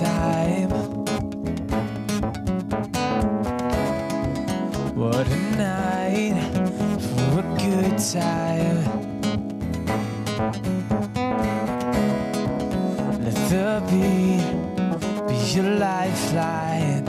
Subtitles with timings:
[0.00, 0.70] time.
[4.94, 6.36] What a night
[6.98, 8.78] for a good time.
[13.22, 14.46] Let the beat
[15.28, 17.04] be your lifeline.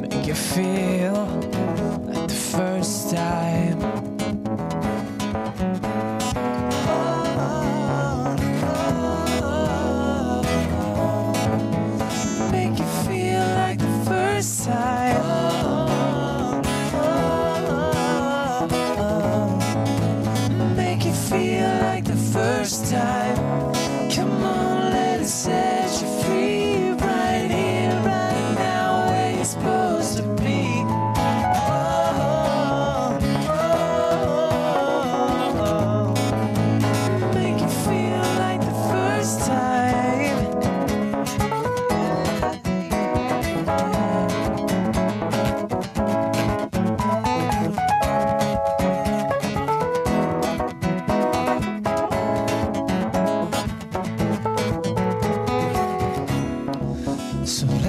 [0.00, 1.41] Make you feel.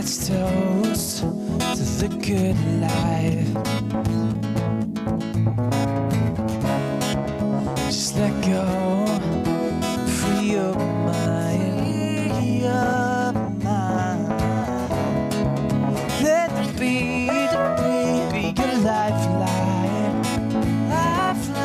[0.03, 3.53] Let's toast to the good life.
[7.85, 8.65] Just let go,
[10.05, 11.79] free your mind.
[11.79, 13.31] Free your
[13.63, 14.27] mind.
[16.21, 17.29] Let it be,
[17.79, 20.15] be, be your lifeline.
[20.89, 21.63] Lifeline.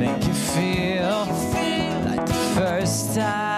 [0.00, 3.53] Make you feel, Make you feel like the first time.